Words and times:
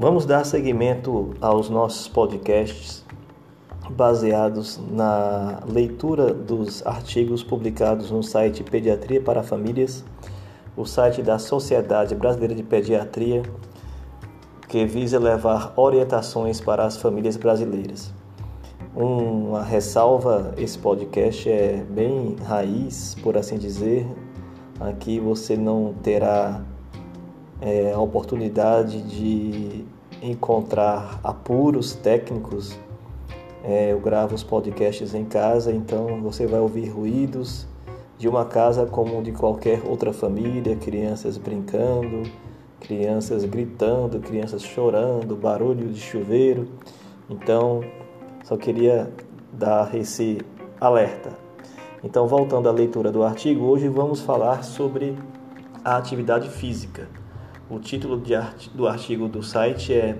Vamos 0.00 0.24
dar 0.24 0.46
seguimento 0.46 1.34
aos 1.40 1.68
nossos 1.68 2.06
podcasts 2.06 3.04
baseados 3.90 4.80
na 4.92 5.58
leitura 5.68 6.32
dos 6.32 6.86
artigos 6.86 7.42
publicados 7.42 8.08
no 8.08 8.22
site 8.22 8.62
Pediatria 8.62 9.20
para 9.20 9.42
Famílias, 9.42 10.04
o 10.76 10.84
site 10.84 11.20
da 11.20 11.36
Sociedade 11.36 12.14
Brasileira 12.14 12.54
de 12.54 12.62
Pediatria, 12.62 13.42
que 14.68 14.86
visa 14.86 15.18
levar 15.18 15.72
orientações 15.74 16.60
para 16.60 16.84
as 16.84 16.96
famílias 16.96 17.36
brasileiras. 17.36 18.14
Uma 18.94 19.64
ressalva: 19.64 20.54
esse 20.56 20.78
podcast 20.78 21.50
é 21.50 21.84
bem 21.90 22.36
raiz, 22.44 23.16
por 23.20 23.36
assim 23.36 23.58
dizer. 23.58 24.06
Aqui 24.78 25.18
você 25.18 25.56
não 25.56 25.92
terá 25.92 26.62
é, 27.60 27.92
a 27.92 27.98
oportunidade 27.98 29.02
de 29.02 29.84
encontrar 30.22 31.20
apuros 31.22 31.94
técnicos. 31.94 32.78
É, 33.64 33.92
eu 33.92 34.00
gravo 34.00 34.34
os 34.34 34.42
podcasts 34.42 35.14
em 35.14 35.24
casa, 35.24 35.72
então 35.72 36.20
você 36.22 36.46
vai 36.46 36.60
ouvir 36.60 36.88
ruídos 36.88 37.66
de 38.16 38.28
uma 38.28 38.44
casa 38.44 38.86
como 38.86 39.22
de 39.22 39.32
qualquer 39.32 39.82
outra 39.84 40.12
família, 40.12 40.74
crianças 40.76 41.36
brincando, 41.38 42.22
crianças 42.80 43.44
gritando, 43.44 44.18
crianças 44.20 44.62
chorando, 44.62 45.36
barulho 45.36 45.88
de 45.88 46.00
chuveiro. 46.00 46.68
Então, 47.30 47.82
só 48.44 48.56
queria 48.56 49.12
dar 49.52 49.94
esse 49.94 50.38
alerta. 50.80 51.32
Então, 52.02 52.26
voltando 52.26 52.68
à 52.68 52.72
leitura 52.72 53.10
do 53.10 53.22
artigo, 53.22 53.64
hoje 53.64 53.88
vamos 53.88 54.20
falar 54.20 54.62
sobre 54.64 55.16
a 55.84 55.96
atividade 55.96 56.48
física. 56.48 57.08
O 57.70 57.78
título 57.78 58.22
do 58.74 58.88
artigo 58.88 59.28
do 59.28 59.42
site 59.42 59.92
é 59.92 60.16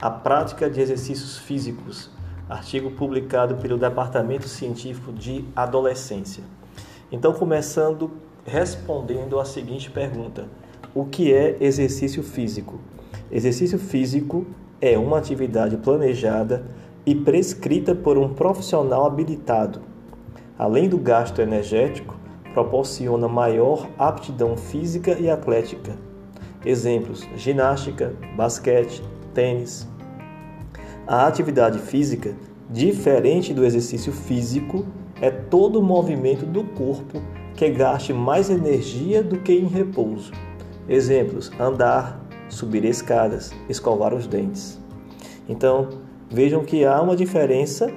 A 0.00 0.08
Prática 0.08 0.70
de 0.70 0.80
Exercícios 0.80 1.36
Físicos, 1.36 2.10
artigo 2.48 2.90
publicado 2.90 3.56
pelo 3.56 3.76
Departamento 3.76 4.48
Científico 4.48 5.12
de 5.12 5.44
Adolescência. 5.54 6.42
Então, 7.12 7.34
começando 7.34 8.12
respondendo 8.46 9.38
a 9.38 9.44
seguinte 9.44 9.90
pergunta: 9.90 10.48
O 10.94 11.04
que 11.04 11.34
é 11.34 11.58
exercício 11.60 12.22
físico? 12.22 12.80
Exercício 13.30 13.78
físico 13.78 14.46
é 14.80 14.96
uma 14.96 15.18
atividade 15.18 15.76
planejada 15.76 16.64
e 17.04 17.14
prescrita 17.14 17.94
por 17.94 18.16
um 18.16 18.32
profissional 18.32 19.04
habilitado. 19.04 19.82
Além 20.58 20.88
do 20.88 20.96
gasto 20.96 21.42
energético, 21.42 22.16
proporciona 22.54 23.28
maior 23.28 23.86
aptidão 23.98 24.56
física 24.56 25.12
e 25.20 25.28
atlética 25.28 26.05
Exemplos: 26.66 27.24
ginástica, 27.36 28.12
basquete, 28.36 29.00
tênis. 29.32 29.88
A 31.06 31.28
atividade 31.28 31.78
física, 31.78 32.34
diferente 32.68 33.54
do 33.54 33.64
exercício 33.64 34.12
físico, 34.12 34.84
é 35.20 35.30
todo 35.30 35.78
o 35.78 35.82
movimento 35.82 36.44
do 36.44 36.64
corpo 36.64 37.22
que 37.54 37.70
gaste 37.70 38.12
mais 38.12 38.50
energia 38.50 39.22
do 39.22 39.38
que 39.38 39.52
em 39.52 39.68
repouso. 39.68 40.32
Exemplos: 40.88 41.52
andar, 41.60 42.20
subir 42.48 42.84
escadas, 42.84 43.52
escovar 43.68 44.12
os 44.12 44.26
dentes. 44.26 44.76
Então, 45.48 45.88
vejam 46.28 46.64
que 46.64 46.84
há 46.84 47.00
uma 47.00 47.14
diferença 47.14 47.88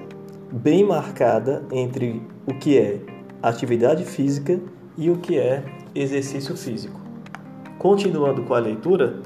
bem 0.51 0.85
marcada 0.85 1.65
entre 1.71 2.21
o 2.45 2.53
que 2.53 2.77
é 2.77 2.99
atividade 3.41 4.05
física 4.05 4.59
e 4.95 5.09
o 5.09 5.17
que 5.17 5.39
é 5.39 5.63
exercício 5.95 6.55
físico. 6.55 7.08
Continuando 7.79 8.43
com 8.43 8.53
a 8.53 8.59
leitura, 8.59 9.21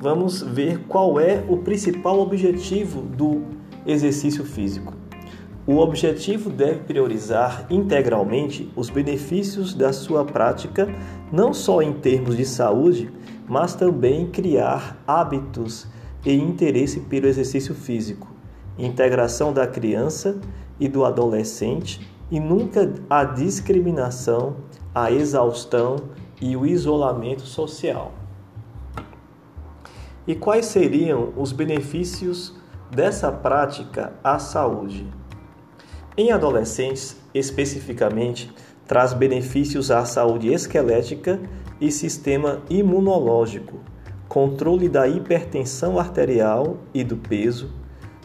vamos 0.00 0.42
ver 0.42 0.86
qual 0.88 1.20
é 1.20 1.44
o 1.48 1.58
principal 1.58 2.18
objetivo 2.18 3.00
do 3.00 3.42
exercício 3.86 4.44
físico. 4.44 4.92
O 5.64 5.76
objetivo 5.76 6.50
deve 6.50 6.80
priorizar 6.80 7.68
integralmente 7.70 8.68
os 8.74 8.90
benefícios 8.90 9.72
da 9.72 9.92
sua 9.92 10.24
prática, 10.24 10.92
não 11.30 11.54
só 11.54 11.80
em 11.80 11.92
termos 11.92 12.36
de 12.36 12.44
saúde, 12.44 13.08
mas 13.46 13.72
também 13.72 14.26
criar 14.26 15.00
hábitos 15.06 15.86
e 16.26 16.32
interesse 16.32 16.98
pelo 16.98 17.28
exercício 17.28 17.72
físico, 17.72 18.26
integração 18.76 19.52
da 19.52 19.64
criança 19.64 20.40
e 20.80 20.88
do 20.88 21.04
adolescente 21.04 22.00
e 22.32 22.40
nunca 22.40 22.92
a 23.08 23.22
discriminação, 23.22 24.56
a 24.92 25.12
exaustão 25.12 25.96
e 26.40 26.56
o 26.56 26.66
isolamento 26.66 27.42
social. 27.42 28.12
E 30.26 30.34
quais 30.34 30.66
seriam 30.66 31.32
os 31.36 31.52
benefícios 31.52 32.54
dessa 32.90 33.30
prática 33.32 34.12
à 34.22 34.38
saúde? 34.38 35.06
Em 36.16 36.32
adolescentes, 36.32 37.16
especificamente, 37.34 38.52
traz 38.86 39.12
benefícios 39.12 39.90
à 39.90 40.04
saúde 40.04 40.52
esquelética 40.52 41.40
e 41.80 41.90
sistema 41.90 42.60
imunológico, 42.68 43.78
controle 44.28 44.88
da 44.88 45.08
hipertensão 45.08 45.98
arterial 45.98 46.78
e 46.92 47.02
do 47.02 47.16
peso, 47.16 47.70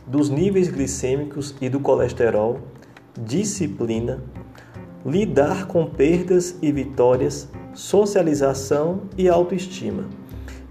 dos 0.05 0.29
níveis 0.29 0.67
glicêmicos 0.67 1.55
e 1.61 1.69
do 1.69 1.79
colesterol, 1.79 2.59
disciplina, 3.19 4.23
lidar 5.05 5.67
com 5.67 5.85
perdas 5.85 6.57
e 6.61 6.71
vitórias, 6.71 7.47
socialização 7.75 9.01
e 9.17 9.27
autoestima. 9.27 10.05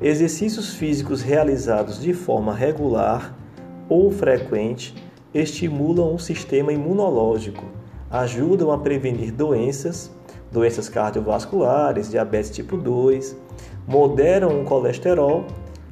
Exercícios 0.00 0.74
físicos 0.74 1.20
realizados 1.20 2.00
de 2.00 2.14
forma 2.14 2.54
regular 2.54 3.36
ou 3.88 4.10
frequente 4.10 4.94
estimulam 5.34 6.14
o 6.14 6.18
sistema 6.18 6.72
imunológico, 6.72 7.64
ajudam 8.10 8.72
a 8.72 8.78
prevenir 8.78 9.32
doenças, 9.32 10.10
doenças 10.50 10.88
cardiovasculares, 10.88 12.10
diabetes 12.10 12.50
tipo 12.50 12.76
2, 12.76 13.36
moderam 13.86 14.62
o 14.62 14.64
colesterol, 14.64 15.44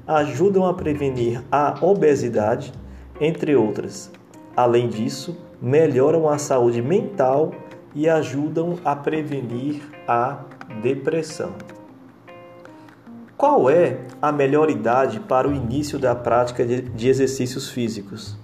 ajudam 0.06 0.64
a 0.64 0.72
prevenir 0.72 1.42
a 1.52 1.76
obesidade, 1.84 2.72
entre 3.20 3.54
outras. 3.54 4.10
Além 4.56 4.88
disso, 4.88 5.36
melhoram 5.60 6.28
a 6.28 6.38
saúde 6.38 6.80
mental 6.80 7.52
e 7.94 8.08
ajudam 8.08 8.78
a 8.84 8.96
prevenir 8.96 9.82
a 10.08 10.38
depressão. 10.80 11.52
Qual 13.36 13.68
é 13.68 13.98
a 14.20 14.30
melhor 14.30 14.70
idade 14.70 15.18
para 15.18 15.48
o 15.48 15.52
início 15.52 15.98
da 15.98 16.14
prática 16.14 16.64
de 16.64 17.08
exercícios 17.08 17.68
físicos? 17.70 18.36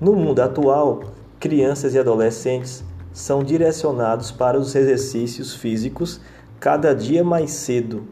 No 0.00 0.14
mundo 0.14 0.40
atual, 0.40 1.02
crianças 1.38 1.94
e 1.94 1.98
adolescentes 1.98 2.82
são 3.12 3.44
direcionados 3.44 4.30
para 4.30 4.58
os 4.58 4.74
exercícios 4.74 5.54
físicos 5.54 6.20
cada 6.58 6.94
dia 6.94 7.22
mais 7.22 7.50
cedo, 7.50 8.04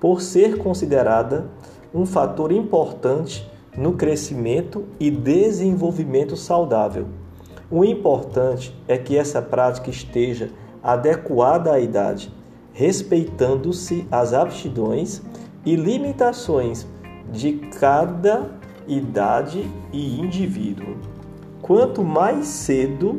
por 0.00 0.20
ser 0.20 0.58
considerada 0.58 1.46
um 1.94 2.04
fator 2.04 2.50
importante 2.50 3.48
no 3.76 3.92
crescimento 3.92 4.84
e 4.98 5.10
desenvolvimento 5.10 6.36
saudável. 6.36 7.06
O 7.70 7.84
importante 7.84 8.74
é 8.88 8.98
que 8.98 9.16
essa 9.16 9.40
prática 9.40 9.90
esteja 9.90 10.50
adequada 10.82 11.72
à 11.72 11.78
idade 11.78 12.32
respeitando-se 12.78 14.06
as 14.08 14.32
aptidões 14.32 15.20
e 15.66 15.74
limitações 15.74 16.86
de 17.32 17.54
cada 17.80 18.52
idade 18.86 19.68
e 19.92 20.20
indivíduo. 20.20 20.96
Quanto 21.60 22.04
mais 22.04 22.46
cedo 22.46 23.18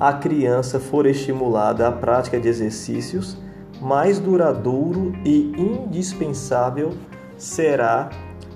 a 0.00 0.14
criança 0.14 0.80
for 0.80 1.04
estimulada 1.04 1.86
à 1.86 1.92
prática 1.92 2.40
de 2.40 2.48
exercícios, 2.48 3.36
mais 3.78 4.18
duradouro 4.18 5.12
e 5.22 5.52
indispensável 5.54 6.94
será 7.36 8.08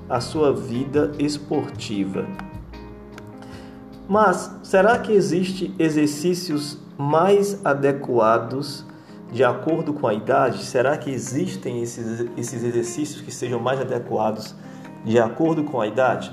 a 0.09 0.19
sua 0.19 0.51
vida 0.51 1.13
esportiva. 1.19 2.27
Mas 4.09 4.51
será 4.63 4.99
que 4.99 5.13
existem 5.13 5.75
exercícios 5.79 6.79
mais 6.97 7.61
adequados 7.67 8.89
de 9.33 9.45
acordo 9.45 9.93
com 9.93 10.07
a 10.07 10.15
idade? 10.15 10.65
Será 10.65 10.97
que 10.97 11.11
existem 11.11 11.83
esses, 11.83 12.27
esses 12.37 12.65
exercícios 12.65 13.21
que 13.21 13.31
sejam 13.31 13.61
mais 13.61 13.81
adequados 13.81 14.55
de 15.05 15.19
acordo 15.19 15.65
com 15.65 15.81
a 15.81 15.87
idade? 15.87 16.33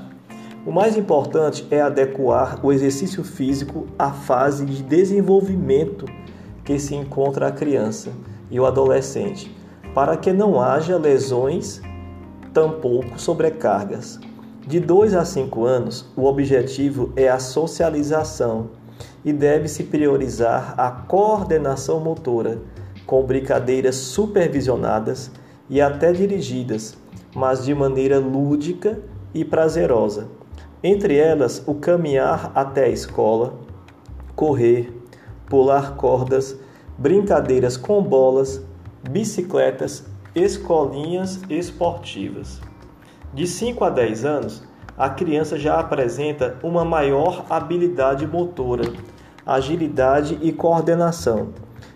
O 0.65 0.71
mais 0.71 0.97
importante 0.97 1.65
é 1.71 1.79
adequar 1.79 2.59
o 2.65 2.73
exercício 2.73 3.23
físico 3.23 3.87
à 3.97 4.11
fase 4.11 4.65
de 4.65 4.83
desenvolvimento 4.83 6.05
que 6.65 6.77
se 6.77 6.95
encontra 6.95 7.47
a 7.47 7.51
criança 7.51 8.11
e 8.51 8.59
o 8.59 8.65
adolescente, 8.65 9.55
para 9.93 10.17
que 10.17 10.33
não 10.33 10.59
haja 10.59 10.97
lesões, 10.97 11.81
tampouco 12.53 13.19
sobrecargas. 13.19 14.19
De 14.65 14.79
2 14.81 15.13
a 15.13 15.23
5 15.23 15.63
anos, 15.63 16.11
o 16.17 16.25
objetivo 16.25 17.13
é 17.15 17.29
a 17.29 17.39
socialização 17.39 18.71
e 19.23 19.31
deve-se 19.31 19.83
priorizar 19.83 20.73
a 20.77 20.91
coordenação 20.91 22.01
motora 22.01 22.59
com 23.07 23.23
brincadeiras 23.23 23.95
supervisionadas 23.95 25.31
e 25.69 25.81
até 25.81 26.11
dirigidas, 26.11 26.97
mas 27.33 27.63
de 27.63 27.73
maneira 27.73 28.19
lúdica 28.19 28.99
e 29.33 29.43
prazerosa. 29.45 30.27
Entre 30.83 31.17
elas, 31.17 31.63
o 31.65 31.73
caminhar 31.73 32.51
até 32.53 32.83
a 32.83 32.89
escola, 32.89 33.55
correr, 34.35 34.93
pular 35.49 35.95
cordas, 35.95 36.59
brincadeiras 36.97 37.77
com 37.77 38.03
bolas, 38.03 38.61
bicicletas, 39.09 40.05
escolinhas 40.35 41.39
esportivas. 41.49 42.61
De 43.33 43.47
5 43.47 43.83
a 43.83 43.89
10 43.89 44.25
anos, 44.25 44.63
a 44.97 45.09
criança 45.09 45.57
já 45.57 45.79
apresenta 45.79 46.57
uma 46.61 46.83
maior 46.83 47.45
habilidade 47.49 48.27
motora, 48.27 48.91
agilidade 49.45 50.37
e 50.41 50.51
coordenação, 50.51 51.49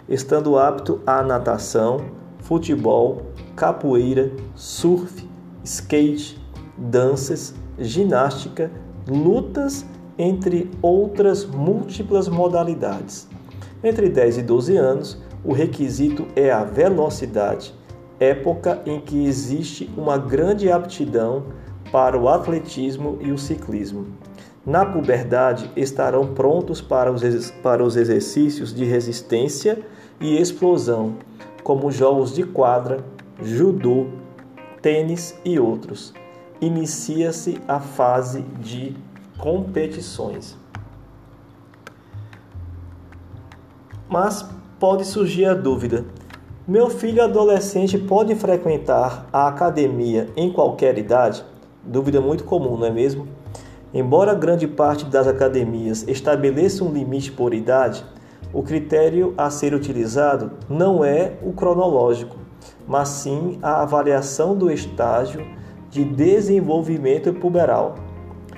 estando 0.08 0.58
apto 0.58 1.02
à 1.06 1.22
natação, 1.22 2.02
futebol, 2.40 3.22
capoeira, 3.56 4.32
surf, 4.56 5.28
skate, 5.64 6.42
danças, 6.78 7.54
ginástica, 7.78 8.72
lutas, 9.08 9.86
entre 10.18 10.70
outras 10.82 11.46
múltiplas 11.46 12.28
modalidades. 12.28 13.28
Entre 13.84 14.10
10 14.10 14.40
e 14.40 14.44
12 14.44 14.78
anos, 14.78 15.18
o 15.44 15.54
requisito 15.54 16.28
é 16.36 16.52
a 16.52 16.64
velocidade, 16.64 17.74
época 18.20 18.82
em 18.86 19.00
que 19.00 19.26
existe 19.26 19.90
uma 19.98 20.18
grande 20.18 20.72
aptidão 20.72 21.46
para 21.92 22.18
o 22.18 22.30
atletismo 22.30 23.18
e 23.22 23.32
o 23.32 23.38
ciclismo. 23.38 24.06
Na 24.66 24.86
puberdade, 24.86 25.72
estarão 25.76 26.36
prontos 26.36 26.82
para 26.82 27.12
os, 27.12 27.50
para 27.64 27.84
os 27.84 27.96
exercícios 27.96 28.72
de 28.72 28.86
resistência 28.86 29.84
e 30.20 30.40
explosão, 30.40 31.16
como 31.64 31.92
jogos 31.92 32.32
de 32.32 32.44
quadra, 32.44 33.04
judô, 33.42 34.06
tênis 34.80 35.36
e 35.44 35.60
outros. 35.60 36.14
Inicia-se 36.62 37.60
a 37.68 37.80
fase 37.80 38.42
de 38.60 38.96
competições. 39.40 40.56
Mas 44.08 44.48
pode 44.80 45.06
surgir 45.06 45.46
a 45.46 45.56
dúvida: 45.56 46.06
meu 46.68 46.88
filho 46.88 47.24
adolescente 47.24 47.98
pode 47.98 48.36
frequentar 48.36 49.28
a 49.34 49.48
academia 49.48 50.30
em 50.38 50.54
qualquer 50.54 51.00
idade? 51.00 51.44
Dúvida 51.84 52.22
muito 52.22 52.44
comum, 52.44 52.78
não 52.78 52.86
é 52.86 52.92
mesmo? 52.92 53.41
Embora 53.94 54.34
grande 54.34 54.68
parte 54.68 55.06
das 55.06 55.28
academias 55.28 56.06
estabeleça 56.08 56.84
um 56.84 56.94
limite 56.94 57.30
por 57.32 57.54
idade, 57.54 58.06
o 58.54 58.64
critério 58.64 59.34
a 59.38 59.50
ser 59.50 59.74
utilizado 59.74 60.52
não 60.70 61.04
é 61.04 61.34
o 61.44 61.52
cronológico, 61.52 62.38
mas 62.88 63.10
sim 63.10 63.60
a 63.62 63.82
avaliação 63.82 64.56
do 64.56 64.72
estágio 64.72 65.46
de 65.90 66.06
desenvolvimento 66.06 67.34
puberal. 67.34 67.96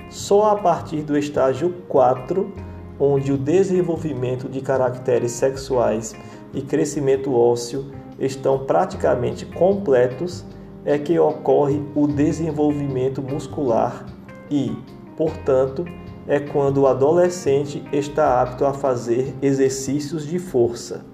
Só 0.08 0.52
a 0.52 0.56
partir 0.56 1.02
do 1.02 1.18
estágio 1.18 1.74
4, 1.88 2.52
onde 2.98 3.32
o 3.32 3.36
desenvolvimento 3.36 4.48
de 4.48 4.60
caracteres 4.60 5.32
sexuais 5.32 6.14
e 6.52 6.62
crescimento 6.62 7.34
ósseo 7.34 7.90
estão 8.20 8.60
praticamente 8.60 9.44
completos, 9.46 10.44
é 10.84 10.96
que 10.96 11.18
ocorre 11.18 11.82
o 11.96 12.06
desenvolvimento 12.06 13.20
muscular 13.20 14.06
e, 14.50 14.76
portanto, 15.16 15.84
é 16.26 16.40
quando 16.40 16.78
o 16.78 16.86
adolescente 16.86 17.82
está 17.92 18.40
apto 18.40 18.64
a 18.64 18.72
fazer 18.72 19.34
exercícios 19.42 20.26
de 20.26 20.38
força. 20.38 21.04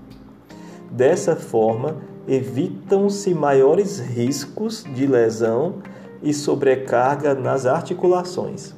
Dessa 0.91 1.37
forma, 1.37 1.97
evitam-se 2.27 3.35
maiores 3.35 3.99
riscos 3.99 4.85
de 4.95 5.07
lesão 5.07 5.77
e 6.23 6.33
sobrecarga 6.35 7.35
nas 7.35 7.67
articulações. 7.67 8.75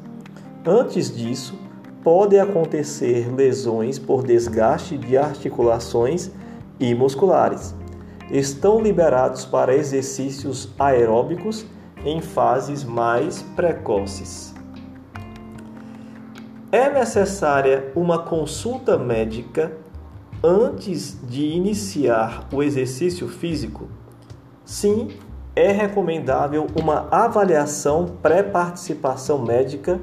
Antes 0.64 1.14
disso, 1.14 1.58
pode 2.02 2.38
acontecer 2.38 3.32
lesões 3.34 3.98
por 3.98 4.22
desgaste 4.22 4.96
de 4.96 5.16
articulações 5.16 6.30
e 6.78 6.94
musculares. 6.94 7.74
Estão 8.30 8.80
liberados 8.80 9.44
para 9.44 9.74
exercícios 9.74 10.68
aeróbicos 10.78 11.66
em 12.04 12.20
fases 12.20 12.82
mais 12.84 13.42
precoces. 13.54 14.51
É 16.74 16.88
necessária 16.88 17.92
uma 17.94 18.20
consulta 18.20 18.96
médica 18.96 19.72
antes 20.42 21.18
de 21.22 21.48
iniciar 21.48 22.48
o 22.50 22.62
exercício 22.62 23.28
físico? 23.28 23.88
Sim, 24.64 25.08
é 25.54 25.70
recomendável 25.70 26.66
uma 26.74 27.08
avaliação 27.10 28.06
pré-participação 28.22 29.44
médica 29.44 30.00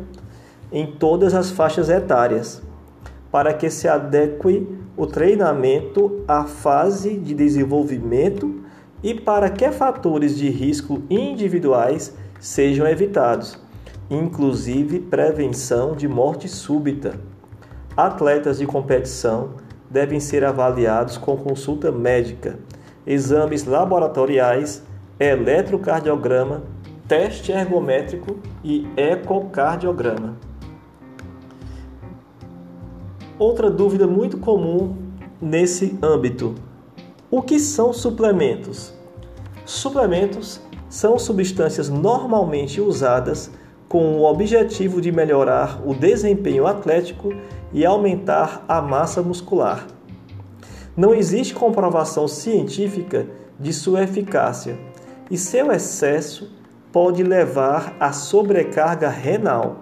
em 0.72 0.86
todas 0.86 1.34
as 1.34 1.50
faixas 1.50 1.90
etárias, 1.90 2.62
para 3.32 3.52
que 3.52 3.72
se 3.72 3.88
adeque 3.88 4.68
o 4.96 5.08
treinamento 5.08 6.24
à 6.28 6.44
fase 6.44 7.18
de 7.18 7.34
desenvolvimento 7.34 8.62
e 9.02 9.16
para 9.16 9.50
que 9.50 9.72
fatores 9.72 10.38
de 10.38 10.52
risco 10.52 11.02
individuais 11.10 12.16
sejam 12.40 12.86
evitados, 12.86 13.58
inclusive 14.10 15.00
prevenção 15.00 15.96
de 15.96 16.08
morte 16.08 16.48
súbita. 16.48 17.20
Atletas 17.96 18.58
de 18.58 18.66
competição 18.66 19.52
devem 19.90 20.20
ser 20.20 20.44
avaliados 20.44 21.18
com 21.18 21.38
consulta 21.38 21.92
médica, 21.92 22.60
exames 23.06 23.66
laboratoriais, 23.66 24.84
eletrocardiograma, 25.20 26.64
teste 27.08 27.52
ergométrico 27.52 28.40
e 28.64 28.88
ecocardiograma. 28.96 30.38
Outra 33.38 33.70
dúvida 33.70 34.06
muito 34.06 34.38
comum 34.38 34.96
nesse 35.42 35.98
âmbito: 36.02 36.56
o 37.32 37.42
que 37.42 37.60
são 37.60 37.94
suplementos? 37.94 38.94
Suplementos 39.66 40.62
são 40.90 41.18
substâncias 41.20 41.90
normalmente 41.90 42.82
usadas 42.82 43.52
com 43.90 44.20
o 44.20 44.24
objetivo 44.24 45.02
de 45.02 45.12
melhorar 45.12 45.82
o 45.84 45.96
desempenho 45.96 46.68
atlético 46.68 47.34
e 47.74 47.84
aumentar 47.84 48.64
a 48.68 48.80
massa 48.80 49.24
muscular. 49.24 49.88
Não 50.96 51.14
existe 51.14 51.56
comprovação 51.56 52.28
científica 52.28 53.26
de 53.60 53.74
sua 53.74 54.04
eficácia 54.04 54.78
e 55.30 55.38
seu 55.38 55.72
excesso 55.72 56.52
pode 56.92 57.24
levar 57.24 57.96
à 58.00 58.12
sobrecarga 58.12 59.10
renal 59.10 59.82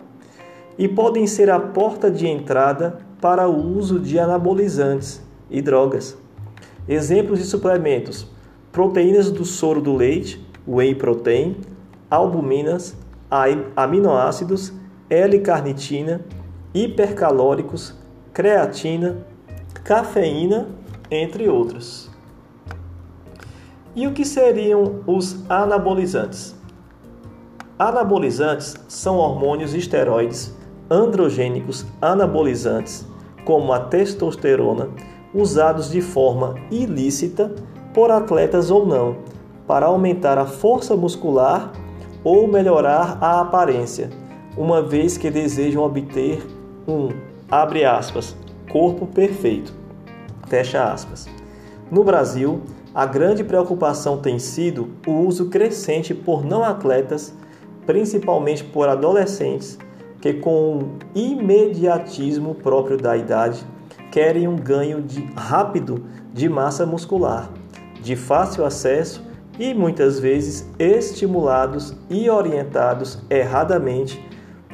e 0.77 0.88
podem 0.88 1.27
ser 1.27 1.50
a 1.50 1.60
porta 1.60 2.10
de 2.10 2.27
entrada 2.27 3.00
para 3.20 3.48
o 3.48 3.77
uso 3.77 4.00
de 4.00 4.17
anabolizantes 4.17 5.22
e 5.50 5.62
drogas. 5.62 6.17
Exemplos 6.88 7.39
de 7.39 7.46
suplementos: 7.46 8.27
proteínas 8.72 9.31
do 9.31 9.43
soro 9.43 9.81
do 9.81 9.96
leite, 9.96 10.46
whey 10.67 10.93
protein, 10.93 11.58
albuminas, 12.10 12.96
aminoácidos, 13.75 14.74
L-carnitina, 15.10 16.22
hipercalóricos, 16.74 17.96
creatina, 18.34 19.25
cafeína, 19.84 20.67
entre 21.10 21.48
outros. 21.48 22.12
E 23.96 24.05
o 24.05 24.13
que 24.13 24.25
seriam 24.25 25.01
os 25.07 25.50
anabolizantes? 25.50 26.55
Anabolizantes 27.79 28.75
são 28.88 29.17
hormônios 29.17 29.74
esteroides 29.74 30.55
androgênicos 30.89 31.86
anabolizantes, 32.01 33.05
como 33.46 33.72
a 33.74 33.79
testosterona, 33.79 34.89
usados 35.34 35.89
de 35.89 36.01
forma 36.01 36.55
ilícita 36.72 37.53
por 37.93 38.12
atletas 38.12 38.72
ou 38.72 38.86
não, 38.86 39.17
para 39.65 39.86
aumentar 39.86 40.38
a 40.38 40.46
força 40.46 40.96
muscular 40.96 41.72
ou 42.24 42.47
melhorar 42.47 43.17
a 43.21 43.41
aparência, 43.41 44.09
uma 44.55 44.81
vez 44.81 45.17
que 45.17 45.29
desejam 45.29 45.83
obter 45.83 46.45
um, 46.88 47.09
abre 47.50 47.86
aspas, 47.86 48.36
corpo 48.71 49.05
perfeito, 49.05 49.74
fecha 50.47 50.91
aspas. 50.91 51.27
No 51.91 52.03
Brasil, 52.03 52.62
a 52.93 53.05
grande 53.05 53.43
preocupação 53.43 54.17
tem 54.17 54.39
sido 54.39 54.89
o 55.05 55.12
uso 55.12 55.50
crescente 55.50 56.13
por 56.13 56.43
não 56.43 56.63
atletas, 56.63 57.33
principalmente 57.86 58.63
por 58.63 58.89
adolescentes, 58.89 59.77
que 60.19 60.33
com 60.33 60.79
o 60.79 60.89
imediatismo 61.13 62.55
próprio 62.55 62.97
da 62.97 63.15
idade 63.15 63.63
querem 64.12 64.47
um 64.47 64.55
ganho 64.55 65.01
de 65.01 65.21
rápido 65.36 66.03
de 66.33 66.50
massa 66.50 66.86
muscular, 66.86 67.51
de 68.01 68.15
fácil 68.15 68.65
acesso 68.65 69.24
e 69.59 69.73
muitas 69.73 70.19
vezes 70.19 70.69
estimulados 70.77 71.95
e 72.09 72.29
orientados 72.29 73.19
erradamente 73.29 74.23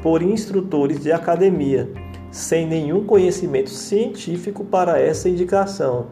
por 0.02 0.22
instrutores 0.22 1.02
de 1.02 1.12
academia, 1.12 1.90
sem 2.32 2.68
nenhum 2.68 3.06
conhecimento 3.06 3.70
científico 3.70 4.66
para 4.66 5.00
essa 5.00 5.30
indicação 5.30 6.08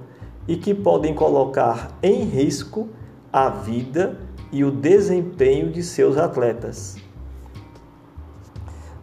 e 0.47 0.55
que 0.55 0.73
podem 0.73 1.13
colocar 1.13 1.91
em 2.01 2.23
risco 2.23 2.87
a 3.31 3.49
vida 3.49 4.17
e 4.51 4.63
o 4.63 4.71
desempenho 4.71 5.69
de 5.69 5.83
seus 5.83 6.17
atletas. 6.17 6.97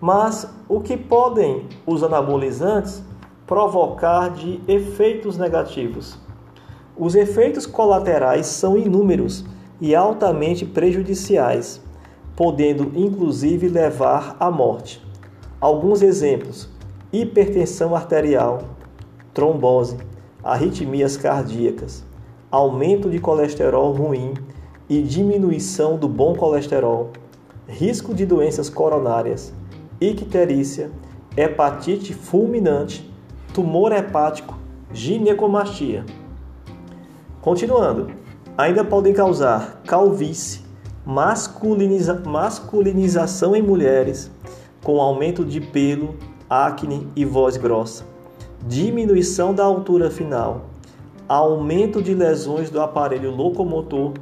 Mas 0.00 0.48
o 0.68 0.80
que 0.80 0.96
podem 0.96 1.66
os 1.84 2.02
anabolizantes 2.02 3.02
provocar 3.46 4.30
de 4.30 4.60
efeitos 4.68 5.37
negativos? 5.37 6.18
Os 6.96 7.14
efeitos 7.14 7.66
colaterais 7.66 8.46
são 8.46 8.76
inúmeros 8.76 9.44
e 9.80 9.94
altamente 9.94 10.64
prejudiciais, 10.64 11.80
podendo 12.35 12.92
inclusive 12.94 13.68
levar 13.68 14.37
à 14.38 14.50
morte. 14.50 15.02
Alguns 15.61 16.02
exemplos: 16.02 16.68
hipertensão 17.12 17.94
arterial, 17.94 18.62
trombose, 19.32 19.97
arritmias 20.42 21.16
cardíacas, 21.16 22.04
aumento 22.50 23.11
de 23.11 23.18
colesterol 23.18 23.92
ruim 23.92 24.35
e 24.88 25.02
diminuição 25.02 25.97
do 25.97 26.08
bom 26.08 26.35
colesterol, 26.35 27.11
risco 27.66 28.14
de 28.14 28.25
doenças 28.25 28.70
coronárias, 28.70 29.52
icterícia, 30.00 30.90
hepatite 31.37 32.14
fulminante, 32.14 33.08
tumor 33.52 33.92
hepático, 33.92 34.56
ginecomastia. 34.92 36.04
Continuando, 37.40 38.11
ainda 38.59 38.85
podem 38.85 39.15
causar 39.15 39.81
calvície, 39.87 40.62
masculiniza 41.07 42.21
masculinização 42.27 43.55
em 43.55 43.62
mulheres, 43.62 44.33
com 44.83 45.00
aumento 45.00 45.45
de 45.45 45.61
pelo, 45.61 46.17
acne 46.50 47.07
e 47.15 47.25
voz 47.25 47.57
grossa, 47.57 48.05
diminuição 48.67 49.55
da 49.55 49.62
altura 49.62 50.11
final, 50.11 50.67
aumento 51.29 52.03
de 52.03 52.12
lesões 52.15 52.69
do 52.69 52.81
aparelho 52.81 53.31
locomotor, 53.31 54.15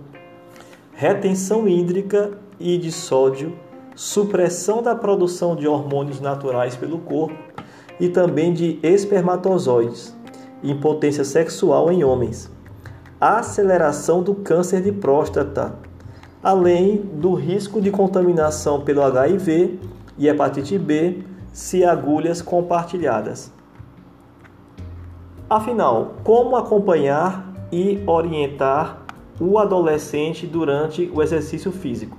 retenção 0.93 1.67
hídrica 1.67 2.33
e 2.61 2.77
de 2.77 2.93
sódio, 2.93 3.57
supressão 3.95 4.83
da 4.83 4.95
produção 4.95 5.57
de 5.57 5.67
hormônios 5.67 6.21
naturais 6.21 6.77
pelo 6.77 6.99
corpo 6.99 7.39
e 7.99 8.11
também 8.11 8.53
de 8.53 8.79
espermatozoides, 8.83 10.15
impotência 10.63 11.25
sexual 11.25 11.91
em 11.91 12.05
homens 12.05 12.55
aceleração 13.21 14.23
do 14.23 14.35
câncer 14.35 14.83
de 14.83 14.93
próstata, 14.93 15.75
além 16.43 16.97
do 16.99 17.35
risco 17.35 17.81
de 17.81 17.91
contaminação 17.91 18.83
pelo 18.83 19.03
HIV 19.03 19.79
e 20.19 20.29
hepatite 20.29 20.79
B 20.79 21.25
se 21.53 21.85
agulhas 21.85 22.43
compartilhadas. 22.43 23.51
Afinal, 25.49 26.17
como 26.23 26.57
acompanhar 26.57 27.53
e 27.73 28.03
orientar 28.07 29.03
o 29.41 29.59
adolescente 29.59 30.47
durante 30.47 31.11
o 31.15 31.23
exercício 31.23 31.73
físico? 31.73 32.19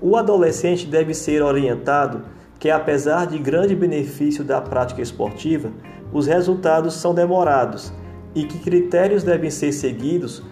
O 0.00 0.16
adolescente 0.16 0.86
deve 0.86 1.12
ser 1.14 1.42
orientado 1.42 2.22
que, 2.58 2.70
apesar 2.70 3.26
de 3.26 3.38
grande 3.38 3.74
benefício 3.74 4.42
da 4.42 4.60
prática 4.60 5.02
esportiva, 5.02 5.70
os 6.12 6.26
resultados 6.26 6.94
são 6.94 7.14
demorados 7.14 7.92
e 8.34 8.44
que 8.44 8.58
critérios 8.58 9.22
devem 9.22 9.50
ser 9.50 9.72
seguidos 9.72 10.42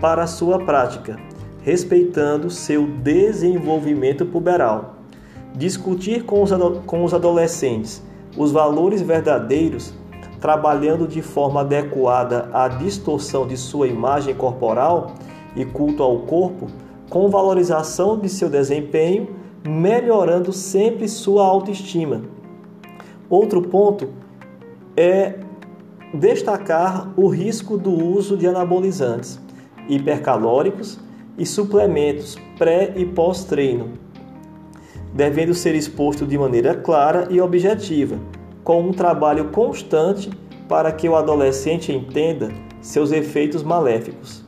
para 0.00 0.24
a 0.24 0.26
sua 0.26 0.58
prática, 0.58 1.18
respeitando 1.62 2.50
seu 2.50 2.86
desenvolvimento 2.86 4.26
puberal. 4.26 4.96
Discutir 5.54 6.24
com 6.24 6.42
os, 6.42 6.50
com 6.86 7.04
os 7.04 7.14
adolescentes 7.14 8.02
os 8.36 8.52
valores 8.52 9.02
verdadeiros, 9.02 9.92
trabalhando 10.40 11.06
de 11.06 11.20
forma 11.20 11.60
adequada 11.60 12.48
à 12.52 12.68
distorção 12.68 13.46
de 13.46 13.56
sua 13.56 13.88
imagem 13.88 14.34
corporal 14.34 15.14
e 15.56 15.64
culto 15.64 16.02
ao 16.02 16.20
corpo, 16.20 16.68
com 17.08 17.28
valorização 17.28 18.18
de 18.18 18.28
seu 18.28 18.48
desempenho, 18.48 19.28
melhorando 19.66 20.52
sempre 20.52 21.08
sua 21.08 21.44
autoestima. 21.44 22.22
Outro 23.28 23.62
ponto 23.62 24.08
é 24.96 25.40
destacar 26.12 27.12
o 27.16 27.28
risco 27.28 27.78
do 27.78 27.92
uso 27.92 28.36
de 28.36 28.46
anabolizantes, 28.46 29.40
hipercalóricos 29.88 30.98
e 31.38 31.46
suplementos 31.46 32.36
pré 32.58 32.92
e 32.96 33.06
pós-treino, 33.06 33.92
devendo 35.14 35.54
ser 35.54 35.74
exposto 35.74 36.26
de 36.26 36.36
maneira 36.36 36.74
clara 36.74 37.28
e 37.30 37.40
objetiva, 37.40 38.18
com 38.64 38.82
um 38.82 38.92
trabalho 38.92 39.46
constante 39.50 40.30
para 40.68 40.92
que 40.92 41.08
o 41.08 41.16
adolescente 41.16 41.92
entenda 41.92 42.50
seus 42.80 43.12
efeitos 43.12 43.62
maléficos. 43.62 44.44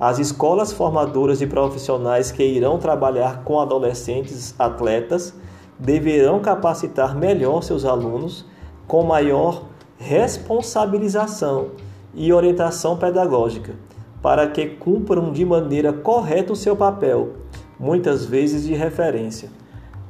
As 0.00 0.18
escolas 0.18 0.72
formadoras 0.72 1.40
de 1.40 1.46
profissionais 1.46 2.30
que 2.30 2.44
irão 2.44 2.78
trabalhar 2.78 3.42
com 3.42 3.58
adolescentes 3.58 4.54
atletas 4.58 5.34
deverão 5.78 6.40
capacitar 6.40 7.16
melhor 7.16 7.62
seus 7.62 7.84
alunos 7.84 8.46
com 8.86 9.02
maior 9.02 9.67
responsabilização 9.98 11.72
e 12.14 12.32
orientação 12.32 12.96
pedagógica, 12.96 13.74
para 14.22 14.46
que 14.48 14.66
cumpram 14.66 15.32
de 15.32 15.44
maneira 15.44 15.92
correta 15.92 16.52
o 16.52 16.56
seu 16.56 16.76
papel, 16.76 17.34
muitas 17.78 18.24
vezes 18.24 18.64
de 18.64 18.74
referência. 18.74 19.50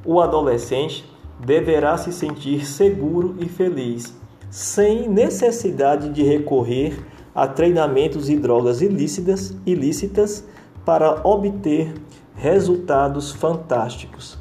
O 0.05 0.21
adolescente 0.21 1.05
deverá 1.45 1.97
se 1.97 2.13
sentir 2.13 2.67
seguro 2.67 3.37
e 3.39 3.49
feliz, 3.49 4.15
sem 4.51 5.09
necessidade 5.09 6.11
de 6.11 6.23
recorrer 6.23 6.99
a 7.35 7.47
treinamentos 7.47 8.29
e 8.29 8.37
drogas 8.37 8.81
ilícitas, 8.81 9.55
ilícitas 9.65 10.45
para 10.85 11.21
obter 11.25 11.93
resultados 12.35 13.33
fantásticos. 13.33 14.39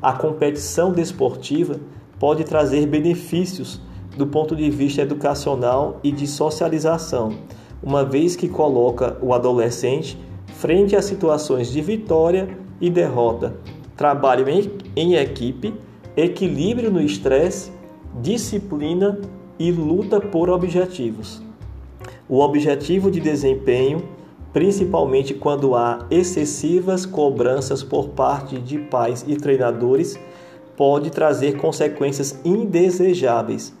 A 0.00 0.12
competição 0.12 0.92
desportiva 0.92 1.78
pode 2.18 2.44
trazer 2.44 2.86
benefícios 2.86 3.80
do 4.20 4.26
ponto 4.26 4.54
de 4.54 4.68
vista 4.68 5.00
educacional 5.00 5.98
e 6.04 6.12
de 6.12 6.26
socialização, 6.26 7.38
uma 7.82 8.04
vez 8.04 8.36
que 8.36 8.50
coloca 8.50 9.16
o 9.22 9.32
adolescente 9.32 10.18
frente 10.58 10.94
a 10.94 11.00
situações 11.00 11.72
de 11.72 11.80
vitória 11.80 12.46
e 12.78 12.90
derrota, 12.90 13.56
trabalho 13.96 14.46
em, 14.46 14.72
em 14.94 15.14
equipe, 15.14 15.72
equilíbrio 16.14 16.90
no 16.90 17.00
estresse, 17.00 17.72
disciplina 18.20 19.18
e 19.58 19.72
luta 19.72 20.20
por 20.20 20.50
objetivos. 20.50 21.42
O 22.28 22.40
objetivo 22.40 23.10
de 23.10 23.20
desempenho, 23.20 24.06
principalmente 24.52 25.32
quando 25.32 25.74
há 25.74 26.04
excessivas 26.10 27.06
cobranças 27.06 27.82
por 27.82 28.10
parte 28.10 28.58
de 28.58 28.76
pais 28.76 29.24
e 29.26 29.34
treinadores, 29.34 30.20
pode 30.76 31.08
trazer 31.08 31.56
consequências 31.56 32.38
indesejáveis 32.44 33.79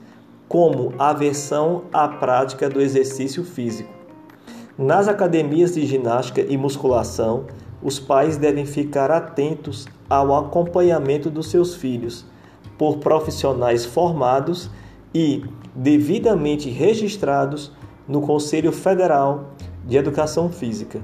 como 0.50 0.92
aversão 0.98 1.84
à 1.92 2.08
prática 2.08 2.68
do 2.68 2.80
exercício 2.80 3.44
físico. 3.44 3.88
Nas 4.76 5.06
academias 5.06 5.74
de 5.74 5.86
ginástica 5.86 6.40
e 6.40 6.56
musculação, 6.56 7.44
os 7.80 8.00
pais 8.00 8.36
devem 8.36 8.66
ficar 8.66 9.12
atentos 9.12 9.86
ao 10.08 10.34
acompanhamento 10.36 11.30
dos 11.30 11.48
seus 11.48 11.76
filhos 11.76 12.26
por 12.76 12.98
profissionais 12.98 13.84
formados 13.84 14.68
e 15.14 15.44
devidamente 15.72 16.68
registrados 16.68 17.70
no 18.08 18.20
Conselho 18.20 18.72
Federal 18.72 19.50
de 19.86 19.96
Educação 19.96 20.48
Física. 20.48 21.00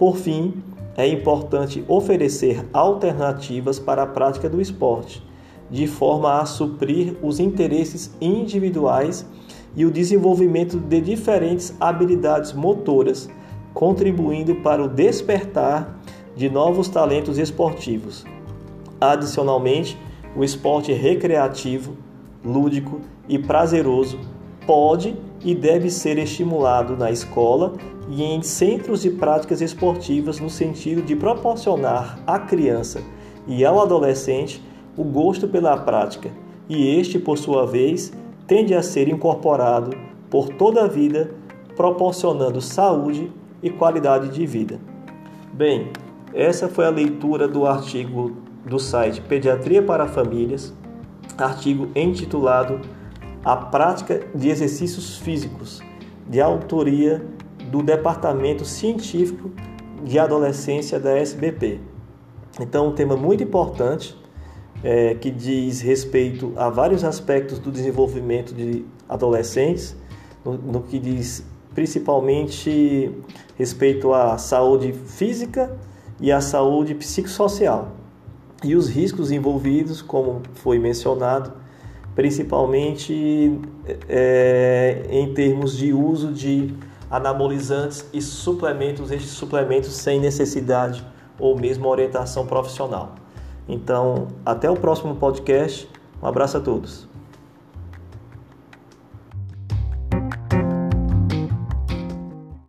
Por 0.00 0.16
fim, 0.16 0.64
é 0.96 1.06
importante 1.06 1.84
oferecer 1.86 2.66
alternativas 2.72 3.78
para 3.78 4.02
a 4.02 4.06
prática 4.08 4.48
do 4.48 4.60
esporte 4.60 5.29
de 5.70 5.86
forma 5.86 6.40
a 6.40 6.46
suprir 6.46 7.16
os 7.22 7.38
interesses 7.38 8.10
individuais 8.20 9.26
e 9.76 9.84
o 9.84 9.90
desenvolvimento 9.90 10.76
de 10.76 11.00
diferentes 11.00 11.74
habilidades 11.80 12.52
motoras, 12.52 13.30
contribuindo 13.72 14.56
para 14.56 14.82
o 14.82 14.88
despertar 14.88 16.00
de 16.36 16.48
novos 16.48 16.88
talentos 16.88 17.38
esportivos. 17.38 18.24
Adicionalmente, 19.00 19.96
o 20.36 20.42
esporte 20.42 20.92
recreativo, 20.92 21.96
lúdico 22.44 23.00
e 23.28 23.38
prazeroso 23.38 24.18
pode 24.66 25.16
e 25.44 25.54
deve 25.54 25.90
ser 25.90 26.18
estimulado 26.18 26.96
na 26.96 27.10
escola 27.10 27.74
e 28.08 28.22
em 28.22 28.42
centros 28.42 29.02
de 29.02 29.10
práticas 29.10 29.60
esportivas 29.60 30.38
no 30.40 30.50
sentido 30.50 31.02
de 31.02 31.14
proporcionar 31.16 32.18
à 32.26 32.38
criança 32.38 33.02
e 33.46 33.64
ao 33.64 33.80
adolescente 33.80 34.62
o 35.00 35.04
gosto 35.04 35.48
pela 35.48 35.78
prática, 35.78 36.30
e 36.68 36.94
este, 36.98 37.18
por 37.18 37.38
sua 37.38 37.66
vez, 37.66 38.12
tende 38.46 38.74
a 38.74 38.82
ser 38.82 39.08
incorporado 39.08 39.96
por 40.28 40.50
toda 40.50 40.84
a 40.84 40.86
vida, 40.86 41.30
proporcionando 41.74 42.60
saúde 42.60 43.32
e 43.62 43.70
qualidade 43.70 44.28
de 44.28 44.44
vida. 44.44 44.78
Bem, 45.54 45.88
essa 46.34 46.68
foi 46.68 46.84
a 46.84 46.90
leitura 46.90 47.48
do 47.48 47.66
artigo 47.66 48.36
do 48.66 48.78
site 48.78 49.22
Pediatria 49.22 49.82
para 49.82 50.06
Famílias, 50.06 50.74
artigo 51.38 51.88
intitulado 51.96 52.78
A 53.42 53.56
Prática 53.56 54.20
de 54.34 54.50
Exercícios 54.50 55.16
Físicos, 55.16 55.80
de 56.28 56.42
autoria 56.42 57.24
do 57.70 57.82
Departamento 57.82 58.66
Científico 58.66 59.50
de 60.04 60.18
Adolescência 60.18 61.00
da 61.00 61.16
SBP. 61.16 61.80
Então, 62.60 62.88
um 62.88 62.92
tema 62.92 63.16
muito 63.16 63.42
importante 63.42 64.19
é, 64.82 65.14
que 65.14 65.30
diz 65.30 65.80
respeito 65.80 66.52
a 66.56 66.68
vários 66.70 67.04
aspectos 67.04 67.58
do 67.58 67.70
desenvolvimento 67.70 68.54
de 68.54 68.84
adolescentes, 69.08 69.96
no, 70.44 70.54
no 70.54 70.82
que 70.82 70.98
diz 70.98 71.44
principalmente 71.74 73.12
respeito 73.56 74.12
à 74.12 74.38
saúde 74.38 74.92
física 74.92 75.76
e 76.20 76.32
à 76.32 76.40
saúde 76.40 76.94
psicossocial. 76.94 77.92
E 78.62 78.74
os 78.74 78.88
riscos 78.88 79.30
envolvidos, 79.30 80.02
como 80.02 80.42
foi 80.54 80.78
mencionado, 80.78 81.52
principalmente 82.14 83.58
é, 84.08 85.06
em 85.08 85.32
termos 85.32 85.76
de 85.76 85.92
uso 85.92 86.32
de 86.32 86.74
anabolizantes 87.10 88.04
e 88.12 88.20
suplementos, 88.20 89.10
estes 89.10 89.30
suplementos 89.30 89.92
sem 89.92 90.20
necessidade 90.20 91.04
ou 91.38 91.58
mesmo 91.58 91.88
orientação 91.88 92.46
profissional. 92.46 93.14
Então, 93.70 94.26
até 94.44 94.68
o 94.68 94.74
próximo 94.74 95.14
podcast. 95.14 95.88
Um 96.20 96.26
abraço 96.26 96.56
a 96.56 96.60
todos. 96.60 97.09